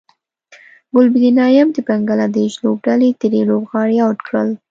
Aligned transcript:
ګلبدین 0.95 1.33
نایب 1.39 1.67
د 1.73 1.77
بنګلادیش 1.87 2.53
لوبډلې 2.63 3.09
درې 3.21 3.41
لوبغاړي 3.49 3.97
اوټ 4.05 4.17
کړل 4.27 4.49